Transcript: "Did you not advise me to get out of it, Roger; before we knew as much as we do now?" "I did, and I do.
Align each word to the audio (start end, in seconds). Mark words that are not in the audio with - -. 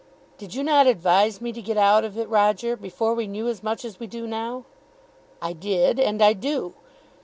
"Did 0.39 0.55
you 0.55 0.63
not 0.63 0.87
advise 0.87 1.41
me 1.41 1.51
to 1.53 1.61
get 1.61 1.77
out 1.77 2.03
of 2.03 2.17
it, 2.17 2.27
Roger; 2.27 2.75
before 2.75 3.13
we 3.13 3.27
knew 3.27 3.47
as 3.47 3.61
much 3.61 3.85
as 3.85 3.99
we 3.99 4.07
do 4.07 4.25
now?" 4.25 4.65
"I 5.43 5.53
did, 5.53 5.99
and 5.99 6.23
I 6.23 6.33
do. 6.33 6.73